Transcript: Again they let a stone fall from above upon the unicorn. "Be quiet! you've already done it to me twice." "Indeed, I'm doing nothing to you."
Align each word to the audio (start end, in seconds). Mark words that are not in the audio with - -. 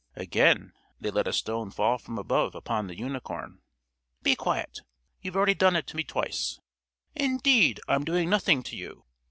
Again 0.15 0.73
they 0.99 1.11
let 1.11 1.27
a 1.27 1.31
stone 1.31 1.69
fall 1.69 1.99
from 1.99 2.17
above 2.17 2.55
upon 2.55 2.87
the 2.87 2.97
unicorn. 2.97 3.61
"Be 4.23 4.35
quiet! 4.35 4.79
you've 5.21 5.35
already 5.35 5.53
done 5.53 5.75
it 5.75 5.85
to 5.85 5.95
me 5.95 6.03
twice." 6.03 6.59
"Indeed, 7.13 7.79
I'm 7.87 8.03
doing 8.03 8.27
nothing 8.27 8.63
to 8.63 8.75
you." 8.75 9.05